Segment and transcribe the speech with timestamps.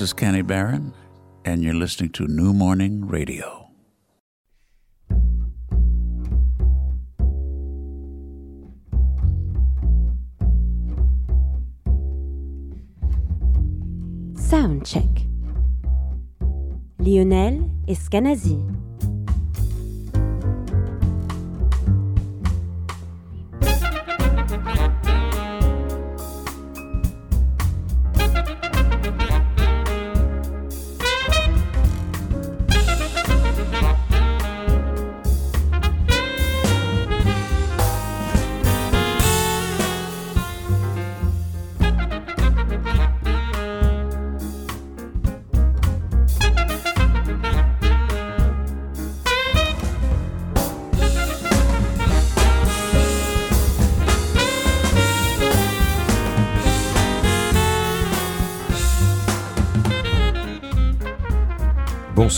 [0.00, 0.94] This is Kenny Barron,
[1.44, 3.68] and you're listening to New Morning Radio.
[14.36, 15.04] Sound check.
[16.98, 18.79] Lionel Escanazi.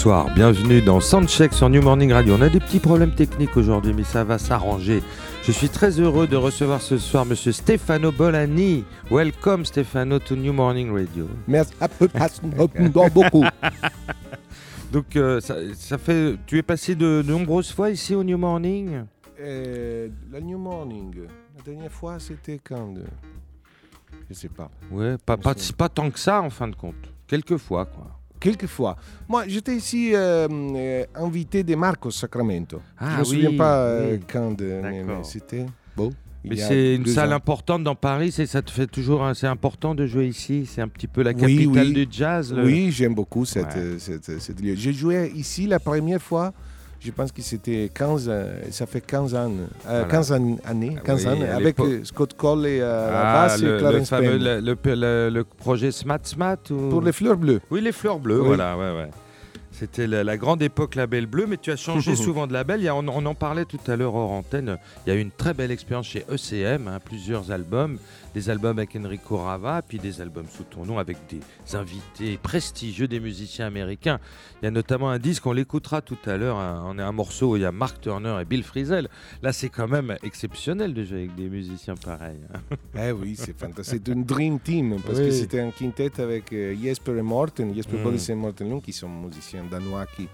[0.03, 2.34] Bonsoir, bienvenue dans Soundcheck sur New Morning Radio.
[2.36, 5.00] On a des petits problèmes techniques aujourd'hui, mais ça va s'arranger.
[5.45, 8.84] Je suis très heureux de recevoir ce soir Monsieur Stefano Bolani.
[9.12, 11.28] Welcome Stefano to New Morning Radio.
[11.47, 11.73] Merci
[12.42, 13.45] beaucoup.
[14.92, 18.39] Donc euh, ça, ça fait, tu es passé de, de nombreuses fois ici au New
[18.39, 19.05] Morning?
[19.39, 21.14] Euh, la New Morning,
[21.56, 23.05] la dernière fois c'était quand euh,
[24.28, 24.69] Je sais pas.
[24.91, 26.97] Ouais, pas, pas, pas tant que ça en fin de compte.
[27.28, 28.19] Quelques fois quoi.
[28.43, 28.97] Quelquefois.
[29.29, 32.81] Moi, j'étais ici euh, euh, invité de Marcos Sacramento.
[32.98, 34.21] Ah je me oui, souviens pas euh, oui.
[34.31, 36.11] quand, mais, mais c'était beau.
[36.45, 37.37] Mais c'est une salle ans.
[37.37, 40.89] importante dans Paris, c'est ça te fait toujours c'est important de jouer ici, c'est un
[40.89, 41.92] petit peu la capitale oui.
[41.92, 42.53] du jazz.
[42.53, 43.77] le- Oui, j'aime beaucoup cette, Ouais.
[43.77, 44.74] euh, cette- cette lieu.
[44.74, 46.53] J'ai joué ici la première fois.
[47.05, 50.05] Je pense que c'était 15, euh, ça fait 15 ans, euh, Voilà.
[50.05, 53.61] 15 an- années, 15 Oui, ans, avec euh, Scott Cole et euh, la Ah, basse
[53.61, 56.91] le, et le Clarence fameux le, le- le- le projet Smat Smat ou...
[56.91, 57.61] Pour les fleurs bleues.
[57.73, 58.46] Oui, les fleurs bleues, Oui.
[58.46, 59.11] voilà, ouais, ouais.
[59.73, 62.80] C'était la, la grande époque label bleu, mais tu as changé souvent de label.
[62.80, 64.77] Il y a- on, on en parlait tout à l'heure hors antenne.
[65.05, 67.98] Il y a eu une très belle expérience chez ECM, hein, plusieurs albums,
[68.35, 71.41] des albums avec Enrico Rava, puis des albums sous ton nom avec des
[71.77, 74.19] invités prestigieux, des musiciens américains.
[74.61, 76.57] Il y a notamment un disque, on l'écoutera tout à l'heure.
[76.59, 79.09] hein, on a un morceau où il y a Mark Turner et Bill Frisell.
[79.42, 82.41] Là, c'est quand même exceptionnel de jouer avec des musiciens pareils.
[82.55, 82.77] hein.
[83.09, 84.03] Eh oui, c'est fantastique.
[84.07, 85.27] C'est une dream team parce Oui.
[85.27, 88.03] que c'était un quintet avec euh, Jesper et Morten, Jesper Mm.
[88.03, 90.29] Boris et Morten Lund, qui sont musiciens danois qui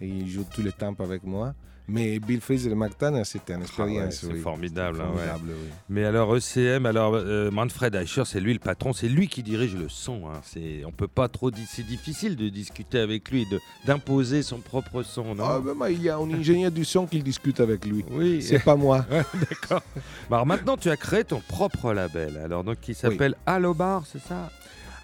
[0.00, 1.54] ils jouent tout le temps avec moi.
[1.88, 3.98] Mais Bill Fraser et Mark Tanner, c'était une expérience.
[4.02, 4.40] Ah ouais, c'est oui.
[4.40, 5.26] formidable, hein, ouais.
[5.26, 5.68] Formidable, oui.
[5.88, 9.76] Mais alors ECM, alors euh, Manfred Eicher, c'est lui le patron, c'est lui qui dirige
[9.76, 10.22] le son.
[10.26, 10.40] Hein.
[10.42, 15.04] C'est, on peut pas trop, c'est difficile de discuter avec lui, de d'imposer son propre
[15.04, 15.44] son, non?
[15.46, 18.04] Ah, ben, moi, il y a un ingénieur du son qui discute avec lui.
[18.10, 19.06] Oui, C'est pas moi.
[19.34, 19.82] d'accord.
[20.28, 24.02] Bah, alors maintenant, tu as créé ton propre label, alors donc qui s'appelle Allo Bar,
[24.10, 24.50] c'est ça?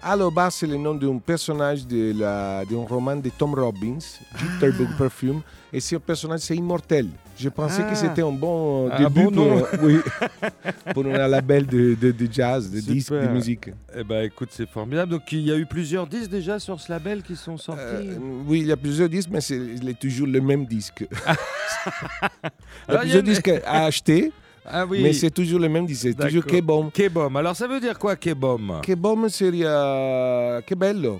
[0.05, 3.99] Allo Bar, c'est le nom d'un personnage d'un roman de Tom Robbins,
[4.37, 5.41] Jitterbug Perfume.
[5.71, 7.07] Et ce personnage, c'est immortel.
[7.39, 7.89] Je pensais Ah.
[7.89, 9.97] que c'était un bon Un début bon pour, oui,
[10.93, 13.69] pour un label de, de- de jazz, de disques, de musique.
[13.95, 15.13] Eh ben écoute, c'est formidable.
[15.13, 17.81] Donc il y a eu plusieurs disques déjà sur ce label qui sont sortis.
[17.81, 19.57] Euh, oui, il y a plusieurs disques, mais c'est
[19.99, 21.05] toujours le même disque.
[22.89, 24.31] il y a plusieurs disques à acheter,
[24.65, 25.01] ah oui.
[25.01, 26.01] mais c'est toujours le même disque.
[26.03, 26.45] C'est toujours.
[26.45, 26.89] Kebom.
[26.91, 27.35] Kebom.
[27.35, 31.19] Alors ça veut dire quoi Kebom Kebom seria che bello.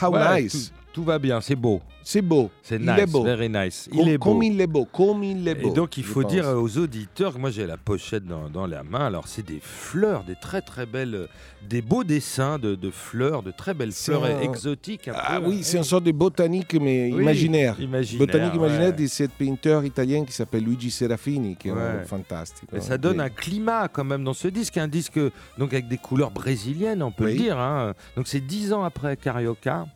[0.00, 0.70] How Ouais, nice.
[0.70, 1.82] Tout, tout va bien, c'est beau.
[2.06, 2.50] C'est beau.
[2.62, 3.22] C'est il nice, est beau.
[3.24, 3.88] very nice.
[3.90, 4.24] Com- Il est beau.
[4.24, 4.84] Comme il est beau.
[4.84, 5.70] Comme il est beau.
[5.70, 6.30] Et donc il faut pense.
[6.32, 9.06] dire aux auditeurs que moi j'ai la pochette dans, dans la main.
[9.06, 11.26] Alors c'est des fleurs, des très très belles, euh,
[11.68, 15.08] des beaux dessins de, de fleurs, de très belles fleurs un- exotiques.
[15.08, 15.62] un Ah peu, oui, là.
[15.64, 17.80] c'est une sorte de botanique, mais Oui, imaginaire.
[17.80, 21.78] imaginaire, Botanique imaginaire de ce peintre italien qui s'appelle Luigi Serafini, qui est Ouais.
[21.80, 22.68] euh, fantastique.
[22.72, 22.80] Et hein.
[22.82, 25.18] ça donne un climat quand même dans ce disque, un disque
[25.58, 27.32] donc avec des couleurs brésiliennes, on peut Oui.
[27.32, 27.58] le dire.
[27.58, 27.94] hein.
[28.16, 29.86] Donc c'est dix ans après Carioca,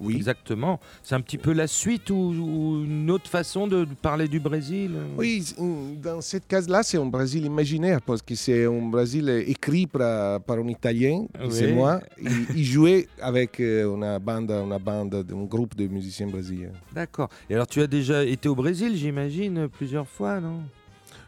[0.00, 0.16] Oui.
[0.16, 0.78] exactement.
[1.02, 4.92] C'est un petit peu la suite ou, ou une autre façon de parler du Brésil.
[5.16, 5.54] Oui, c-
[6.02, 10.58] dans cette case-là, c'est un Brésil imaginaire parce que c'est un Brésil écrit par, par
[10.58, 11.72] un Italien, c'est Oui.
[11.72, 12.00] moi.
[12.20, 16.72] Il, il jouait avec euh, une bande, une bande, un groupe de musiciens brésiliens.
[16.94, 17.28] D'accord.
[17.48, 20.62] Et alors tu as déjà été au Brésil, j'imagine, plusieurs fois, non?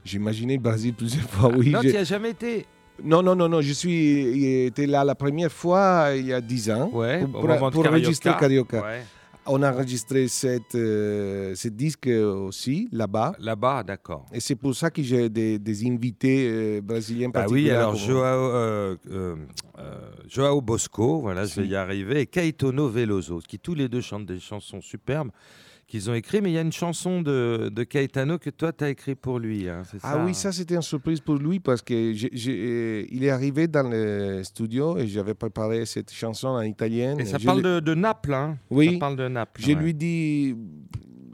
[0.04, 1.70] J'imaginais le Brésil plusieurs fois, oui.
[1.70, 2.66] Non, tu n'y as jamais été?
[3.04, 6.70] Non, non, non, non, je suis été là la première fois il y a 10
[6.70, 8.82] ans Ouais, pour, de pour enregistrer Carioca.
[8.82, 9.02] Ouais.
[9.50, 13.34] On a enregistré cette, euh, ce disque aussi là-bas.
[13.38, 14.26] Là-bas, d'accord.
[14.30, 17.70] Et c'est pour ça que j'ai des, des invités euh, brésiliens Ah oui, particuliers.
[17.70, 19.36] alors comme- Joao, euh, euh,
[20.28, 24.26] Joao Bosco, voilà, je vais y arriver, et Caetano Veloso, qui tous les deux chantent
[24.26, 25.30] des chansons superbes,
[25.88, 26.40] qu'ils ont écrit.
[26.40, 29.38] Mais il y a une chanson de, de Caetano que toi, tu as écrit pour
[29.40, 29.68] lui.
[29.68, 33.30] hein, Ah ça oui, ça c'était une surprise pour lui parce que euh, il est
[33.30, 37.16] arrivé dans le studio et j'avais préparé cette chanson en italien.
[37.18, 38.34] Et ça parle de, de Naples.
[38.34, 38.92] Hein Oui.
[38.92, 39.60] Ça parle de Naples.
[39.60, 39.74] Je ouais.
[39.74, 40.54] lui dis,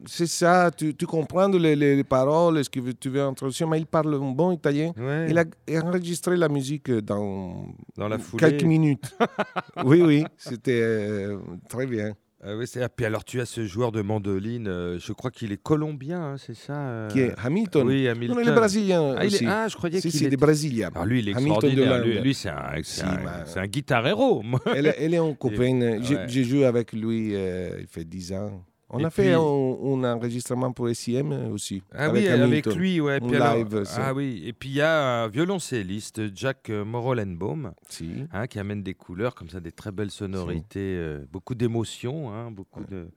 [0.06, 3.78] c'est ça, tu, tu comprends les, les- les paroles, ce que tu veux introduire, mais
[3.80, 4.92] il parle un bon italien.
[4.98, 5.44] Ouais, Il a
[5.82, 7.66] enregistré la musique dans
[7.96, 9.16] dans la quelques minutes.
[9.84, 12.12] oui, oui, c'était euh, très bien.
[12.46, 15.30] Ah oui, c'est- ah, puis alors, tu as ce joueur de mandoline, euh, je crois
[15.30, 18.38] qu'il est colombien, hein, c'est ça euh Qui est Hamilton Oui, Non, Hamilton.
[18.42, 19.46] il est brésilien Ah, il est- aussi.
[19.46, 20.36] ah, je croyais si, qu'il si, était...
[20.36, 20.90] de Brasilia.
[20.94, 22.04] Alors lui, il est Hamilton de extraordinaire.
[22.04, 22.24] Lui, l'Inde.
[22.24, 24.42] lui, c'est un, c'est Si, un, bah- c'est un guitarero.
[24.42, 24.60] moi.
[24.74, 25.98] elle, elle est un copain.
[26.02, 26.24] J'ai Ouais.
[26.28, 28.62] j'ai joué avec lui, euh, il fait 10 ans.
[28.94, 31.82] On Et a fait un, un enregistrement pour SIM aussi.
[31.92, 33.14] Ah oui, avec lui, ouais.
[33.16, 36.84] Un Puis alors- live, ah oui, et puis il y a un violoncelliste, Jack euh,
[36.84, 38.08] Morolenbaum, Si.
[38.32, 42.50] hein, qui amène des couleurs comme ça, des très belles sonorités, euh, beaucoup d'émotions, hein,
[42.50, 43.08] beaucoup de.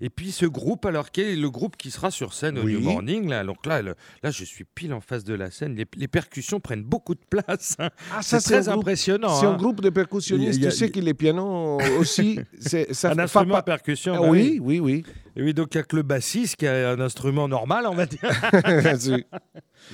[0.00, 2.74] Et puis ce groupe, alors quel est le groupe qui sera sur scène au Oui.
[2.74, 5.74] New Morning là Donc là, le- là, je suis pile en face de la scène.
[5.76, 7.76] Les, les percussions prennent beaucoup de place.
[7.78, 7.90] hein.
[8.12, 9.38] Ah, C'est ça, très impressionnant.
[9.40, 9.52] C'est hein.
[9.52, 10.56] un groupe de percussionnistes.
[10.58, 13.58] Il y a- tu sais que les pianos aussi, c'est ça Un fait instrument pas-
[13.58, 14.14] à percussion.
[14.16, 15.04] Ah bah oui, oui, oui.
[15.36, 17.94] Et oui, donc il n'y a que le bassiste qui a un instrument normal, on
[17.94, 18.20] va dire.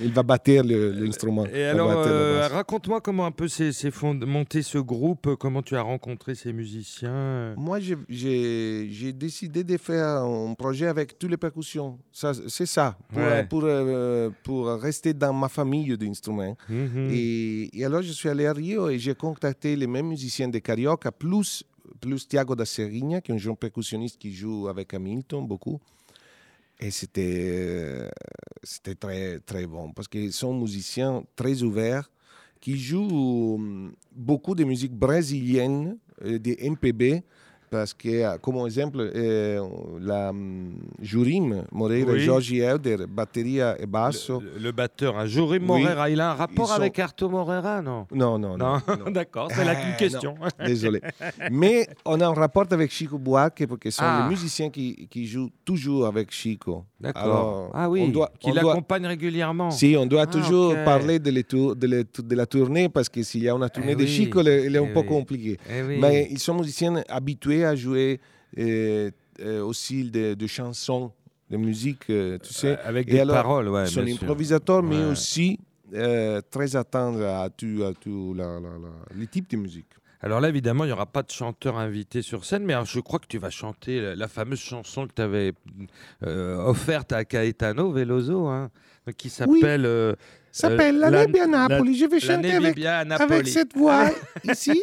[0.02, 1.46] Il va battre le- l'instrument.
[1.46, 3.70] Et alors, euh, raconte-moi comment un peu c'est
[4.26, 7.54] monté ce groupe, euh, comment tu as rencontré ces musiciens.
[7.56, 11.98] Moi, j'ai- décidé de faire un projet avec toutes les percussions.
[12.12, 13.44] C'est ça, pour, Ouais.
[13.44, 16.56] pour, euh, pour rester dans ma famille d'instruments.
[16.68, 17.08] Mhm.
[17.12, 20.58] Et, et alors, je suis allé à Rio et j'ai contacté les mêmes musiciens de
[20.58, 21.62] Carioca, plus,
[22.00, 25.80] plus Thiago da Serrinha, qui est un jeune percussionniste qui joue avec Hamilton beaucoup.
[26.78, 28.08] Et c'était euh,
[28.62, 32.10] c'était très, très bon, parce qu'ils sont musiciens très ouverts,
[32.60, 37.22] qui jouent hum, beaucoup de musique brésilienne, euh, des MPB,
[37.70, 39.60] parce que, euh, comme exemple, euh,
[40.00, 42.18] la hum, Jurim Moreira Oui.
[42.18, 44.40] et Jorge Helder, batteria et basso.
[44.40, 45.82] Le, le batteur, un Jorim Oui.
[45.82, 48.06] Morera, il a un rapport sont- avec Arto Morera, non?
[48.12, 48.80] Non, non, non.
[49.10, 50.34] D'accord, c'est la une question.
[50.64, 51.00] Désolé.
[51.50, 54.20] Mais on a un rapport avec Chico Buarque parce que ce sont Ah.
[54.24, 56.84] les musiciens qui, qui jouent toujours avec Chico.
[56.98, 57.70] D'accord.
[57.74, 59.70] Ah oui, on doit- qui doit- l'accompagne régulièrement.
[59.70, 63.08] Si, on doit Ah, toujours parler de, les tour- de, les- de la tournée parce
[63.10, 64.94] que s'il y a une tournée Eh de oui, Chico, elle, elle est un eh
[64.94, 65.58] peu compliquée.
[65.68, 65.98] Eh oui.
[66.00, 68.18] Mais ils sont musiciens habitués à jouer
[68.58, 69.10] euh,
[69.40, 71.12] euh, aussi de, de chansons,
[71.50, 72.78] de musique, euh, tu sais.
[72.82, 73.84] Avec des alors, paroles, ouais.
[73.84, 75.04] Ils sont improvisateurs, mais Ouais.
[75.10, 75.58] aussi
[76.50, 77.84] très attendre à tous
[79.14, 79.86] les types de musique.
[80.22, 83.00] Alors là, évidemment, il n'y aura pas de chanteur invité sur scène, mais alors, je
[83.00, 85.52] crois que tu vas chanter la, la fameuse chanson que tu avais
[86.26, 88.70] euh, offerte à Caetano Veloso, hein,
[89.18, 90.14] qui s'appelle euh,
[90.50, 91.94] s'appelle Euh, La la- Nebbia à la- Napoli.
[91.96, 94.08] Je vais chanter avec, cette voix
[94.50, 94.82] ici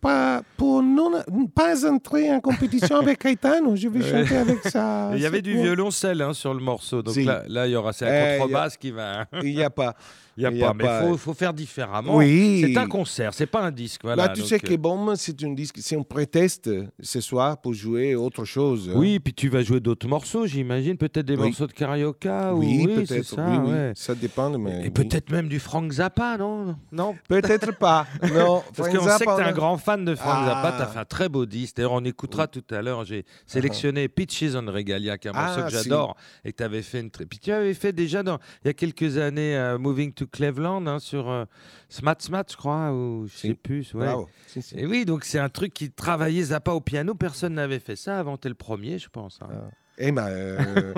[0.00, 1.12] pas, pour non,
[1.54, 3.76] pas entrer en compétition avec Caetano.
[3.76, 5.10] Je vais chanter avec ça.
[5.14, 5.62] Il y avait du voix.
[5.64, 7.24] violoncelle hein, sur le morceau, donc Si.
[7.24, 9.26] là, il y aura c'est Eh, la contrebasse qui va.
[9.42, 9.94] Il n'y a pas.
[10.38, 12.16] Il y a pas, a mais il faut, faut faire différemment.
[12.16, 12.62] Oui.
[12.64, 14.02] C'est un concert, c'est pas un disque.
[14.04, 16.70] Voilà, Là, tu donc, sais euh, que Bomb, c'est un disque, c'est un prétexte
[17.00, 18.88] ce soir pour jouer autre chose.
[18.90, 18.96] hein.
[18.96, 21.46] Oui, puis tu vas jouer d'autres morceaux, j'imagine, peut-être des Oui.
[21.48, 22.54] morceaux de carioca.
[22.54, 23.04] oui, ou...
[23.04, 23.24] c'est peut-être.
[23.26, 23.70] ça, oui, oui.
[23.72, 23.92] ouais.
[23.94, 24.56] Ça dépend.
[24.58, 24.90] Mais Et oui.
[24.90, 26.76] peut-être même du Frank Zappa, non?
[26.92, 28.06] Non Peut-être pas.
[28.32, 30.46] Non, Parce qu'on sait que tu es un a- grand fan de Frank Ah.
[30.62, 31.76] Zappa, tu as fait un très beau disque.
[31.76, 33.04] D'ailleurs, on écoutera tout à l'heure.
[33.04, 35.82] J'ai sélectionné Pitches on Regalia, qui est un morceau Ah, que si.
[35.84, 37.10] j'adore et que tu avais fait une.
[37.10, 38.38] très- Puis tu avais fait déjà dans...
[38.64, 41.44] il y a quelques années euh, Moving to Cleveland hein, sur euh,
[41.88, 43.54] Smat Smat, je crois, ou je sais Si.
[43.54, 43.94] plus.
[43.94, 44.06] Ouais.
[44.06, 44.28] Bravo.
[44.46, 44.78] Si, si.
[44.78, 47.14] Et oui, donc c'est un truc qui travaillait Zappa au piano.
[47.14, 48.36] Personne n'avait fait ça avant.
[48.36, 49.38] T'es le premier, je pense.
[49.42, 49.48] hein.
[49.50, 49.70] Ah.
[50.00, 50.94] Eh ben, euh,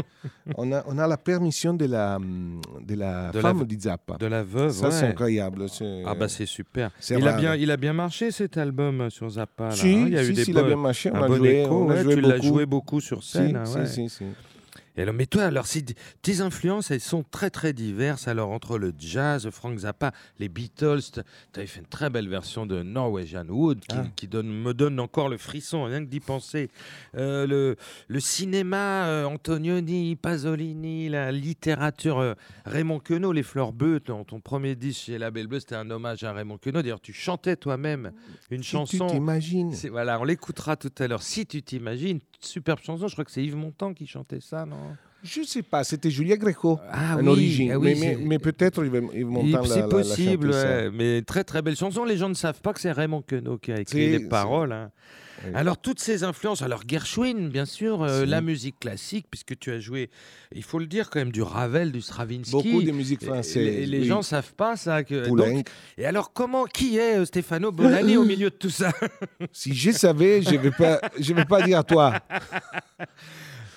[0.58, 2.18] on, a, on a la permission de la,
[2.82, 4.18] de la De femme de Zappa.
[4.18, 4.72] De la veuve.
[4.72, 5.64] Ça, c'est incroyable.
[6.04, 6.90] Ah bah c'est super.
[7.08, 9.68] Il a, bien, il a bien marché cet album euh, sur Zappa.
[9.68, 10.04] Là, Si, hein.
[10.06, 11.10] Il y a si, eu des si, il a bien marché.
[11.14, 11.84] On a bon joué, écho.
[11.86, 12.46] on a ouais, joué tu l'as beaucoup.
[12.46, 13.56] joué beaucoup sur scène.
[13.56, 14.08] hein, si, ouais.
[15.00, 15.64] Et alors, mais toi, alors,
[16.20, 18.28] tes influences, elles sont très, très diverses.
[18.28, 21.20] Alors, entre le jazz, Frank Zappa, les Beatles, tu
[21.56, 24.04] avais fait une très belle version de Norwegian Wood qui, Ah.
[24.14, 26.68] qui donne, me donne encore le frisson, rien que d'y penser.
[27.14, 27.76] Euh, le,
[28.08, 32.34] le cinéma, euh, Antonioni, Pasolini, la littérature, euh,
[32.66, 35.90] Raymond Queneau, Les Fleurs Bleues, ton, ton premier disque chez La Belle Bleue, c'était un
[35.90, 36.82] hommage à Raymond Queneau.
[36.82, 38.12] D'ailleurs, tu chantais toi-même
[38.50, 39.06] une Si chanson.
[39.06, 39.72] tu t'imagines.
[39.90, 41.22] Voilà, on l'écoutera tout à l'heure.
[41.22, 43.08] Si tu t'imagines, superbe chanson.
[43.08, 44.89] Je crois que c'est Yves Montand qui chantait ça, non?
[45.22, 47.72] Je sais pas, c'était Julia Greco Ah en oui, origine.
[47.72, 49.80] ah oui, mais mais, c'est- mais peut-être il va, il va Il- monter la, C'est
[49.80, 52.04] la possible, ouais, mais très très belle chanson.
[52.04, 54.72] Les gens ne savent pas que c'est Raymond Queneau qui a écrit les paroles.
[54.72, 54.90] hein.
[55.42, 55.52] Oui.
[55.54, 59.80] Alors toutes ces influences, alors Gershwin bien sûr, euh, la musique classique puisque tu as
[59.80, 60.10] joué,
[60.54, 62.52] il faut le dire quand même du Ravel, du Stravinsky.
[62.52, 63.56] Beaucoup de musique française.
[63.56, 65.02] Les, les gens savent pas ça.
[65.02, 68.92] Que, donc- et alors comment, qui est euh, Stefano Bolani au milieu de tout ça?
[69.52, 72.20] Si je savais, je ne vais, pas- je vais pas dire à toi.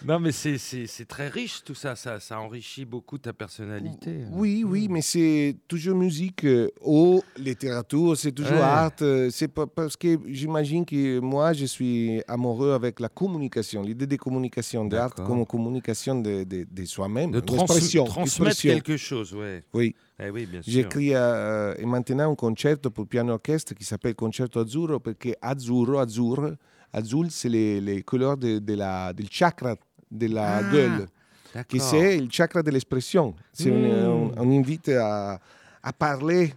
[0.06, 1.96] Non, mais c'est- c'est c'est très riche tout ça.
[1.96, 2.20] ça.
[2.20, 4.26] Ça enrichit beaucoup ta personnalité.
[4.32, 8.60] Oui, oui, mais c'est toujours musique euh, ou littérature, c'est toujours Ouais.
[8.62, 8.92] art.
[9.02, 14.16] euh, C'est parce que j'imagine que moi, je suis amoureux avec la communication, l'idée de
[14.18, 15.26] communication, de art D'accord.
[15.28, 17.32] comme communication de, de, de soi-même.
[17.32, 19.64] De trans- transmettre quelque chose, ouais.
[19.74, 20.72] Oui, Eh oui, bien sûr.
[20.74, 25.30] j'écris euh, et maintenant un concerto pour piano orchestre qui s'appelle Concerto Azzurro parce que
[25.42, 26.50] azzurro, azzurro,
[26.92, 29.76] azul, c'est les, les couleurs de, de la, del chakra
[30.14, 31.08] de la Ah, gueule.
[31.68, 33.36] qui c'est le chakra de l'expression.
[33.52, 34.08] C'est Mm.
[34.08, 35.40] on, on invite à,
[35.82, 36.54] à parler,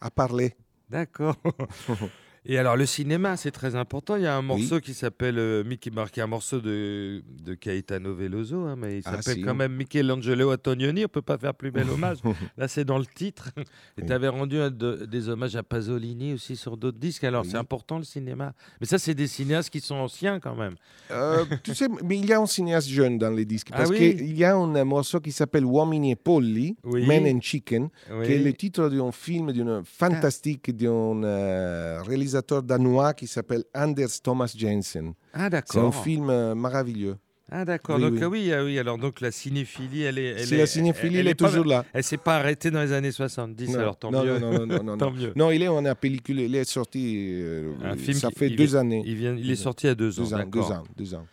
[0.00, 0.54] à parler.
[0.88, 1.36] D'accord.
[2.52, 4.16] Et alors le cinéma, c'est très important.
[4.16, 7.22] Il y a un morceau qui s'appelle euh, Mickey Mouse, qui est un morceau de,
[7.44, 9.42] de Caetano Veloso, hein, mais il Ah, s'appelle si.
[9.42, 11.04] quand même Michelangelo Antonioni.
[11.04, 12.18] On peut pas faire plus bel hommage.
[12.56, 13.50] Là, c'est dans le titre.
[13.96, 17.22] Et tu avais rendu un de- des hommages à Pasolini aussi sur d'autres disques.
[17.22, 17.50] Alors Oui.
[17.52, 18.52] c'est important le cinéma.
[18.80, 20.74] Mais ça, c'est des cinéastes qui sont anciens quand même.
[21.12, 23.68] Euh, tu sais, mais il y a un cinéaste jeune dans les disques.
[23.70, 26.76] Ah Parce oui qu'il y a un morceau qui s'appelle Uomini e Polli.
[26.84, 27.90] Men and Chicken,
[28.24, 32.02] qui est le titre d'un film d'un fantastique d'un euh,
[32.40, 35.12] réalisateur danois qui s'appelle Anders Thomas Jensen.
[35.32, 36.02] Ah C'est un d'accord.
[36.02, 37.16] film euh, merveilleux.
[37.52, 37.96] Ah d'accord.
[37.96, 38.26] Oui, donc oui.
[38.46, 38.78] oui, ah oui.
[38.78, 40.24] Alors donc la cinéphilie, elle est.
[40.38, 41.84] Elle Si est- la cinéphilie, elle elle est pas- toujours là.
[41.92, 43.74] Elle s'est pas arrêtée dans les années 70.
[43.76, 44.38] alors tant non, mieux.
[44.38, 45.16] non, non, non, non, Tant non.
[45.16, 45.32] mieux.
[45.34, 48.80] Non, il est en pellicule, il est sorti, euh, Un film ça fait deux vient-
[48.80, 49.02] années.
[49.04, 50.22] Il, vient, il est sorti il y a deux ans.
[50.22, 50.70] Deux ans, deux d'accord.
[50.72, 51.26] ans, deux ans.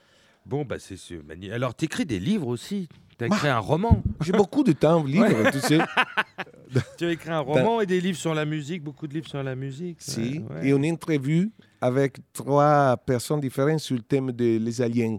[0.45, 0.95] Bon, bah c'est.
[1.51, 2.87] Alors, tu écris des livres aussi.
[3.17, 4.03] Tu as écrit un roman.
[4.21, 5.79] J'ai beaucoup de temps libre, tu sais.
[6.97, 9.41] Tu as écrit un roman et des livres sur la musique, beaucoup de livres sur
[9.41, 9.97] la musique.
[10.01, 10.39] Si.
[10.50, 10.67] Ouais, ouais.
[10.67, 15.17] Et une interview avec trois personnes différentes sur le thème des aliens.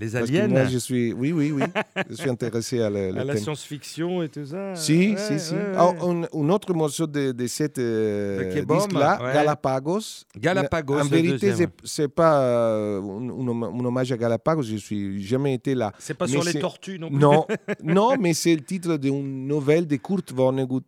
[0.00, 1.62] Les Parce que aliens, moi, je suis, oui, oui, oui.
[2.08, 4.74] je suis intéressé à le, le à la science-fiction et tout ça.
[4.74, 5.52] Si, Ouais, si, si.
[5.54, 5.72] ouais, ouais.
[5.76, 9.34] Ah, un, un autre morceau de, de cette euh, disque-là, ouais.
[9.34, 10.24] Galapagos.
[10.38, 14.62] Galapagos, En vérité, c'est- c'est pas euh, un, un homm- un hommage à Galapagos.
[14.62, 15.92] Je suis jamais été là.
[15.98, 17.18] C'est pas Mais sur les tortues non plus.
[17.18, 17.46] Non,
[17.84, 20.80] non, mais c'est le titre d'une nouvelle de Kurt Vonnegut,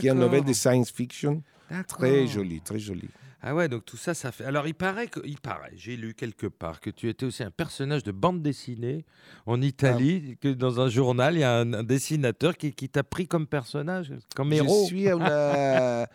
[0.00, 1.42] qui est une nouvelle de science fiction.
[1.86, 3.08] Très jolie, très jolie.
[3.40, 4.44] Ah ouais, donc tout ça, ça fait.
[4.44, 7.52] Alors, il paraît que, il paraît, j'ai lu quelque part que tu étais aussi un
[7.52, 9.04] personnage de bande dessinée
[9.46, 13.04] en Italie, que dans un journal, il y a un, un dessinateur qui, qui t'a
[13.04, 14.84] pris comme personnage, comme Je héros.
[14.86, 15.22] suis, une,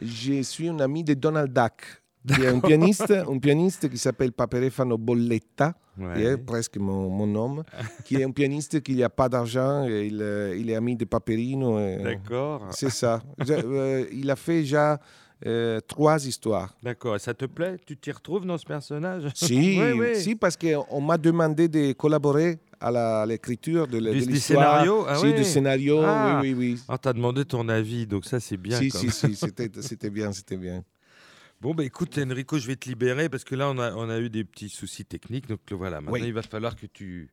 [0.00, 4.32] je suis un ami de Donald Duck, qui est un pianiste, un pianiste qui s'appelle
[4.32, 6.14] Paperefano Bolletta, Ouais.
[6.14, 7.62] qui est presque mon, mon nom,
[8.06, 11.04] qui est un pianiste qui n'a pas d'argent, et il, euh, il est ami de
[11.04, 11.78] Paperino.
[12.02, 12.68] D'accord.
[12.70, 13.22] C'est ça.
[13.44, 14.98] Je- euh, il a fait déjà
[15.46, 16.74] euh, trois histoires.
[16.82, 17.16] D'accord.
[17.16, 17.76] Et ça te plaît?
[17.86, 19.24] Tu t'y retrouves dans ce personnage?
[19.34, 20.16] Si, Oui, oui.
[20.16, 25.04] si parce qu'on m'a demandé de collaborer à l'écriture de, Du- de scénario?
[25.08, 25.34] Ah si, oui.
[25.34, 26.40] du scénario, Ah.
[26.42, 26.80] oui, oui, oui.
[26.88, 28.78] Ah, t'as demandé ton avis, donc ça c'est bien.
[28.78, 29.34] si, quand si, si,
[29.80, 30.84] c'était bien, c'était bien.
[31.60, 34.18] Bon, bah écoute, Enrico, je vais te libérer parce que là, on a, on a
[34.18, 35.46] eu des petits soucis techniques.
[35.46, 36.22] Donc voilà, maintenant, Oui.
[36.24, 37.28] il va falloir que tu.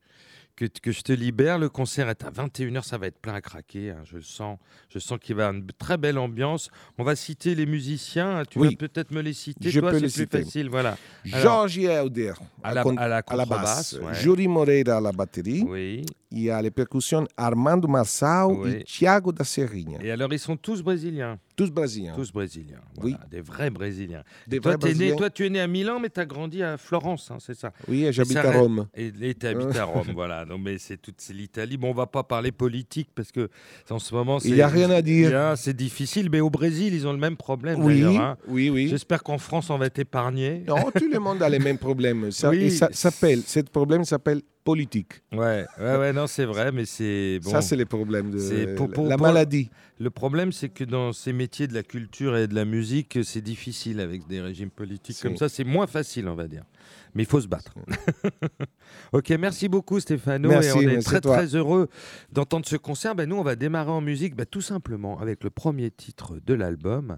[0.57, 1.59] Que, que je te libère.
[1.59, 3.91] Le concert est à 21h, ça va être plein à craquer.
[3.91, 4.57] hein, je sens.
[4.89, 6.71] Je sens qu'il va y avoir une très belle ambiance.
[6.97, 8.41] On va citer les musiciens.
[8.49, 8.69] Tu Oui.
[8.69, 9.69] vas peut-être me les citer.
[9.69, 10.41] Je Toi, peux les plus citer.
[10.43, 10.67] facile.
[10.69, 10.97] Voilà.
[11.23, 12.33] Georgie Elder
[12.63, 14.23] à la, à la à la contrebasse, basse, ouais.
[14.25, 16.03] Yuri Moreira à la batterie, Oui.
[16.31, 18.71] il y a les percussions Armando Marçal Oui.
[18.79, 21.37] et Thiago da Serrinha, Et alors, ils sont tous brésiliens.
[21.57, 22.13] Tous brésiliens.
[22.15, 22.81] Tous brésiliens.
[23.01, 23.15] Oui.
[23.31, 24.23] Des vrais brésiliens.
[24.47, 25.15] Des toi, vrais né, Brésiliens.
[25.15, 27.73] toi, tu es né à Milan, mais tu as grandi à Florence, hein, c'est ça
[27.87, 28.87] Oui, j'habite à Rome.
[28.93, 30.45] Et tu habites à Rome, voilà.
[30.45, 31.77] Non, mais c'est toute l'Italie.
[31.77, 33.49] Bon, on va pas parler politique parce que
[33.89, 35.53] en ce moment, Il n'y a rien à dire.
[35.57, 37.83] C'est difficile, mais au Brésil, ils ont le même problème.
[37.83, 38.37] Oui, hein.
[38.47, 38.87] oui, oui.
[38.87, 40.63] J'espère qu'en France, on va être épargné.
[40.67, 42.29] Non, tout le monde a les mêmes problèmes.
[42.31, 42.65] Ça, Oui.
[42.65, 45.21] et ça s'appelle, ce problème s'appelle politique.
[45.31, 47.49] Ouais, ouais, ouais, non, c'est vrai, mais c'est bon.
[47.51, 49.69] Ça, c'est le problème de C'est pour- pour- la maladie.
[49.99, 53.41] Le problème, c'est que dans ces métiers de la culture et de la musique, c'est
[53.41, 55.49] difficile avec des régimes politiques comme ça.
[55.49, 56.63] C'est moins facile, on va dire.
[57.15, 57.73] Mais il faut se battre.
[59.13, 60.49] ok, merci beaucoup Stéphano.
[60.49, 61.37] Merci, et on est très toi.
[61.37, 61.87] très heureux
[62.31, 63.15] d'entendre ce concert.
[63.15, 66.53] Ben, nous, on va démarrer en musique ben, tout simplement avec le premier titre de
[66.53, 67.17] l'album.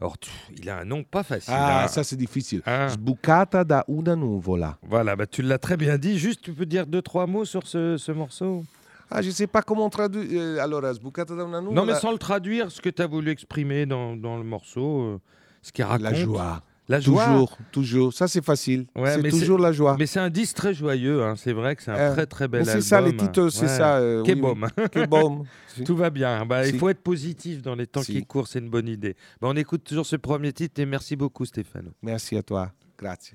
[0.00, 1.54] Alors, tu- il a un nom pas facile.
[1.56, 1.88] Ah, hein.
[1.88, 2.62] ça, c'est difficile.
[2.66, 4.76] Hein Sbucata da una nuvola.
[4.82, 6.18] Voilà, ben, tu l'as très bien dit.
[6.18, 8.64] Juste, tu peux dire deux, trois mots sur ce, ce morceau?
[9.10, 10.26] Ah, je ne sais pas comment traduire.
[10.32, 11.80] euh, alors, Sbucata da una nuvola.
[11.80, 15.00] Non, mais sans le traduire, ce que tu as voulu exprimer dans, dans le morceau,
[15.02, 15.20] euh,
[15.62, 16.02] ce qu'il raconte.
[16.02, 16.62] La joie.
[16.88, 17.24] La joie.
[17.24, 18.12] Toujours, toujours.
[18.12, 18.86] Ça, c'est facile.
[18.94, 19.96] Ouais, c'est toujours la joie.
[19.98, 21.34] Mais c'est un disque très joyeux, hein.
[21.36, 22.74] c'est vrai que c'est un Euh, très très bel album.
[22.74, 23.68] c'est ça, les titres, c'est Ouais.
[23.68, 23.96] ça.
[23.96, 24.40] euh, Qu'est oui.
[24.42, 24.66] bom.
[24.92, 25.44] Qu'est bom.
[25.86, 26.44] Tout va bien.
[26.44, 28.12] Bah, Il faut être positif dans les temps Si.
[28.12, 29.16] qui courent, c'est une bonne idée.
[29.40, 31.90] Bah, on écoute toujours ce premier titre et merci beaucoup Stéphano.
[32.02, 32.70] Merci à toi.
[32.98, 33.34] Grazie.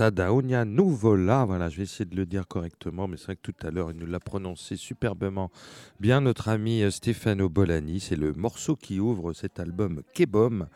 [0.00, 1.44] Sbucata da Ogna Nuvola.
[1.44, 3.90] Voilà, je vais essayer de le dire correctement, mais c'est vrai que tout à l'heure,
[3.90, 5.50] il nous l'a prononcé superbement
[6.00, 8.00] bien, notre ami euh, Stefano Bolani.
[8.00, 10.68] C'est le morceau qui ouvre cet album Kebom.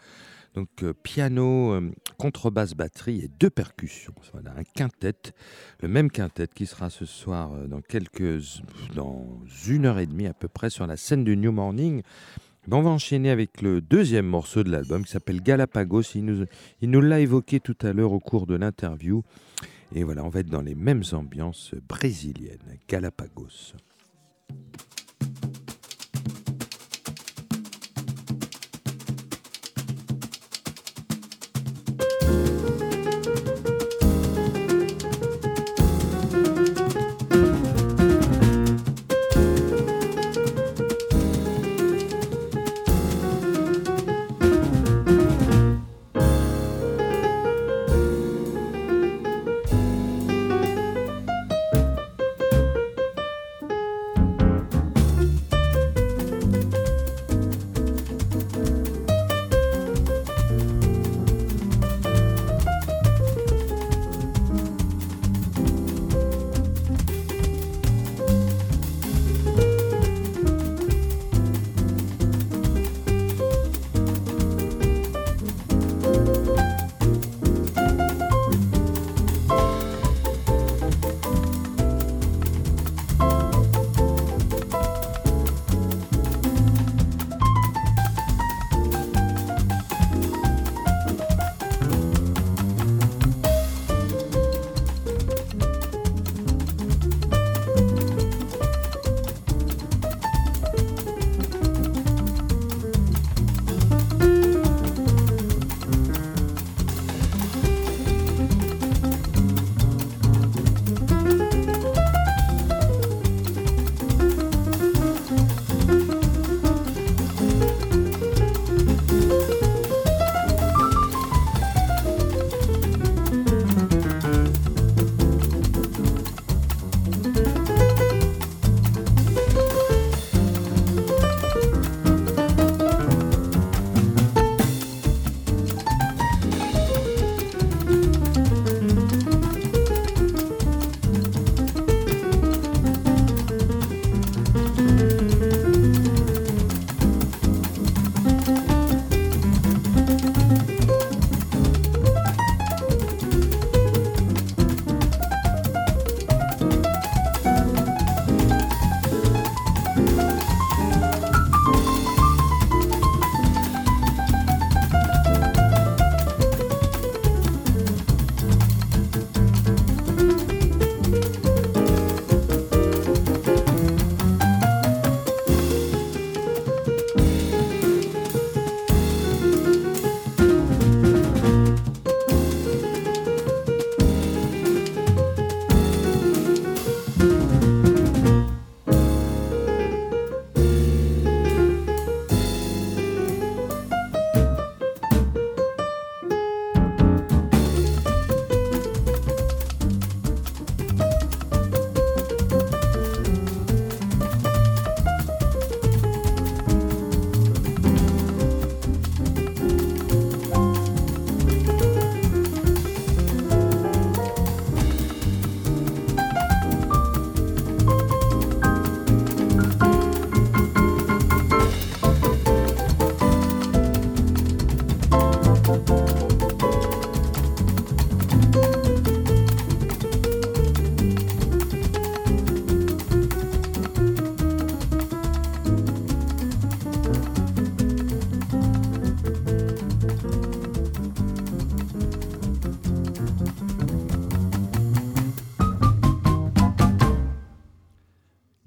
[0.54, 4.14] Donc euh, piano, euh, contrebasse, batterie et deux percussions.
[4.34, 5.32] Voilà, un quintet,
[5.80, 8.60] le même quintet qui sera ce soir dans quelques,
[8.94, 9.26] dans
[9.66, 12.02] une heure et demie à peu près sur la scène du New Morning.
[12.70, 16.02] On va enchaîner avec le deuxième morceau de l'album qui s'appelle Galapagos.
[16.14, 16.46] Il nous,
[16.80, 19.22] il nous l'a évoqué tout à l'heure au cours de l'interview.
[19.94, 22.78] Et voilà, on va être dans les mêmes ambiances brésiliennes.
[22.88, 23.74] Galapagos.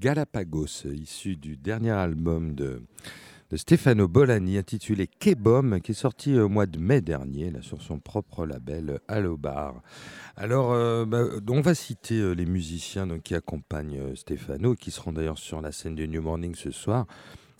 [0.07, 2.81] Galapagos, issu du dernier album de,
[3.53, 7.99] Stefano Bolani intitulé Kebom, qui est sorti au mois de mai dernier là, sur son
[7.99, 9.81] propre label Allobar.
[10.37, 14.91] Alors, euh, bah, on va citer euh, les musiciens donc, qui accompagnent euh, Stefano, qui
[14.91, 17.05] seront d'ailleurs sur la scène du New Morning ce soir.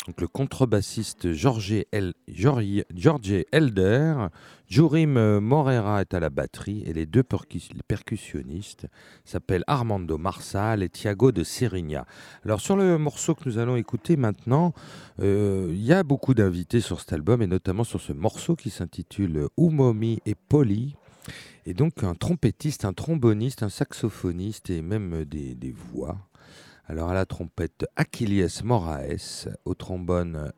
[0.08, 4.28] Donc, le contrebassiste Jorge, El, Jorge, Jorge Elder,
[4.70, 8.88] Jurim euh, Morera est à la batterie et les deux percus- percussionnistes
[9.26, 12.06] s'appellent Armando Marsal et Thiago de Serigna.
[12.46, 14.74] Alors sur le morceau que nous allons écouter maintenant,
[15.20, 18.70] euh, il y a beaucoup d'invités sur cet album et notamment sur ce morceau qui
[18.70, 20.96] s'intitule Umomi et Poli.
[21.66, 26.18] Et donc un trompettiste, un tromboniste, un saxophoniste et même des voix.
[26.90, 30.54] Alors à la trompette, Achilles Moraes, au trombone,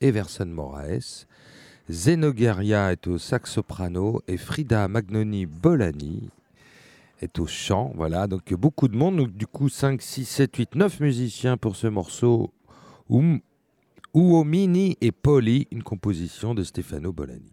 [0.00, 1.26] Everson Moraes,
[1.88, 6.30] Zenogueria est au sax soprano et Frida Magnoni Bolani
[7.20, 7.92] est au chant.
[7.94, 9.18] Voilà, donc beaucoup de monde.
[9.18, 12.52] Donc, du coup, 5, 6, 7, 8, 9 musiciens pour ce morceau.
[14.14, 17.52] Uomini et Poli, une composition de Stefano Bolani.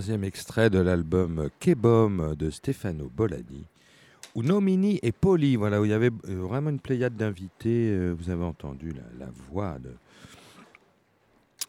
[0.00, 3.66] Troisième extrait de l'album Kebom de Stefano Bolani,
[4.34, 7.90] où Nomini et Poli, voilà, où il y avait euh, vraiment une pléiade d'invités.
[7.90, 9.90] euh, Vous avez entendu la, voix de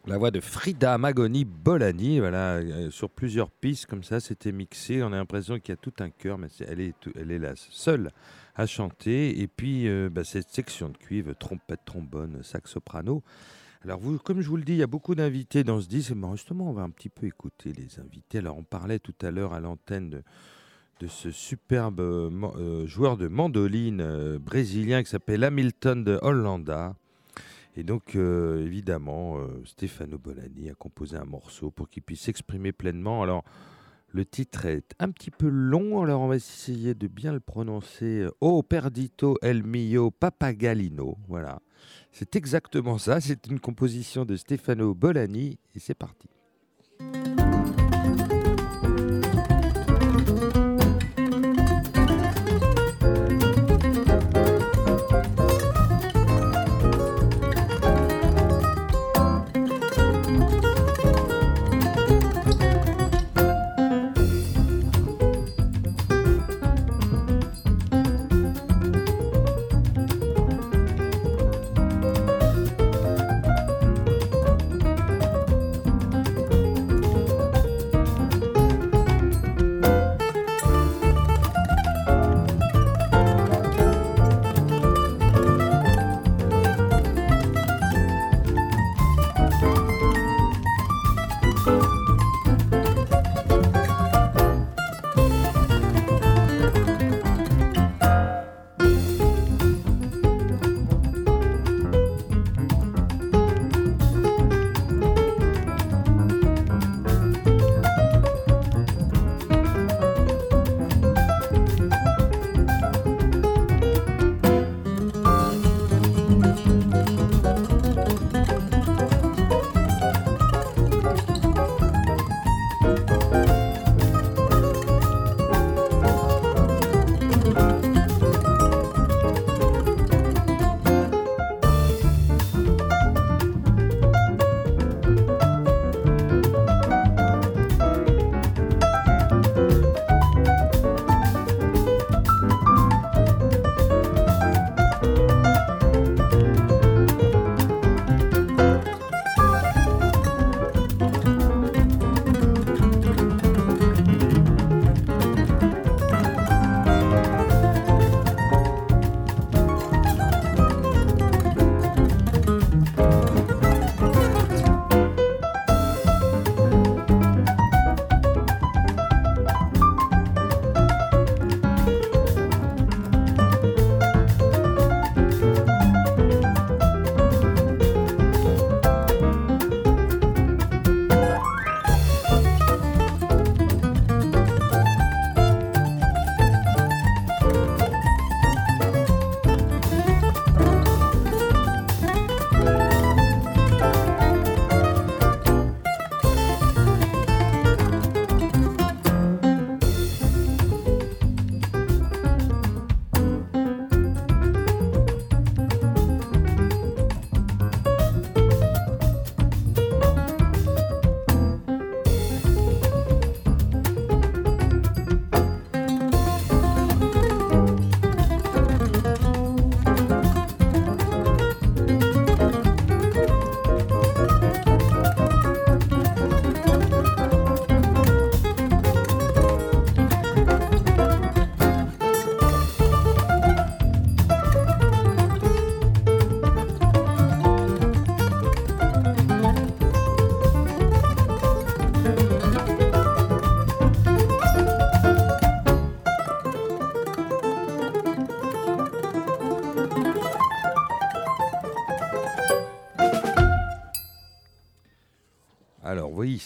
[0.07, 5.03] la voix de Frida Magoni Bolani, voilà, euh, sur plusieurs pistes comme ça, c'était mixé.
[5.03, 7.55] On a l'impression qu'il y a tout un chœur, mais elle est, elle est la
[7.57, 8.11] seule
[8.55, 9.41] à chanter.
[9.41, 13.23] Et puis bah, cette section de cuivre, trompette, trombone, sax soprano.
[13.83, 16.11] Alors vous, comme je vous le dis, il y a beaucoup d'invités dans ce disque.
[16.11, 18.37] Mais justement, on va un petit peu écouter les invités.
[18.37, 20.21] Alors on parlait tout à l'heure à l'antenne
[20.99, 26.95] de, ce superbe euh, euh, joueur de mandoline euh, brésilien qui s'appelle Hamilton de Hollanda.
[27.75, 33.23] Et donc, évidemment, Stefano Bolani a composé un morceau pour qu'il puisse s'exprimer pleinement.
[33.23, 33.45] Alors,
[34.09, 38.27] le titre est un petit peu long, alors on va essayer de bien le prononcer.
[38.41, 41.17] Oh, perdito el mio papagalino.
[41.29, 41.61] Voilà.
[42.11, 43.21] C'est exactement ça.
[43.21, 46.27] C'est une composition de Stefano Bolani et c'est parti.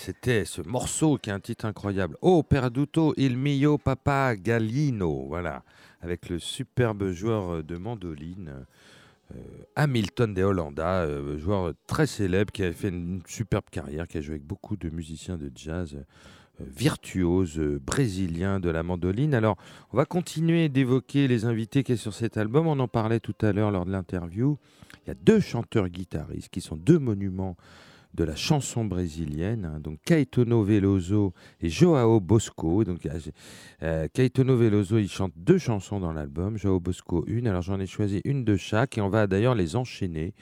[0.06, 2.16] C'était ce morceau qui a un titre incroyable.
[2.22, 5.64] Oh, perduto il mio papa Galino, voilà,
[6.02, 8.66] avec le superbe joueur de mandoline
[9.34, 9.38] euh,
[9.76, 14.22] Hamilton de Hollanda, euh, joueur très célèbre qui a fait une superbe carrière, qui a
[14.22, 16.04] joué avec beaucoup de musiciens de jazz euh,
[16.60, 19.34] virtuoses euh, brésiliens de la mandoline.
[19.34, 19.58] Alors,
[19.92, 22.68] on va continuer d'évoquer les invités qui sont sur cet album.
[22.68, 24.60] On en parlait tout à l'heure lors de l'interview.
[25.04, 27.58] Il y a deux chanteurs guitaristes qui sont deux monuments
[28.16, 29.66] de la chanson brésilienne.
[29.66, 29.80] hein.
[29.80, 32.84] donc Caetano Veloso et Joao Bosco.
[32.84, 33.08] Donc
[33.84, 37.48] euh, Caetano Veloso, il chante deux chansons dans l'album, Joao Bosco une.
[37.48, 40.34] Alors j'en ai choisi une de chaque et on va d'ailleurs les enchaîner.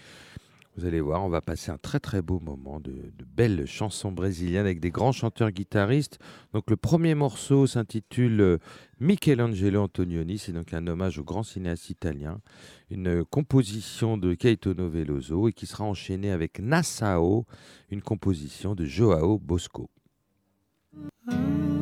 [0.76, 2.94] Vous allez voir, on va passer un très très beau moment de,
[3.36, 6.20] belles chansons brésiliennes avec des grands chanteurs guitaristes.
[6.54, 8.58] Donc le premier morceau s'intitule euh,
[9.00, 12.40] Michelangelo Antonioni, c'est donc un hommage au grand cinéaste italien,
[12.90, 17.46] une composition de Caetano Veloso et qui sera enchaînée avec Nassau,
[17.92, 19.90] une composition de Joao Bosco.
[21.26, 21.73] Visione